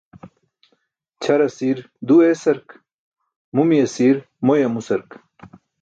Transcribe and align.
Ćʰar 1.21 1.39
asir 1.47 1.77
du 2.07 2.15
eesark, 2.29 2.67
mumi 3.55 3.77
asiir 3.87 4.17
moy 4.45 4.61
amusark. 4.67 5.09